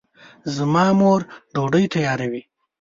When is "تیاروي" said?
1.93-2.41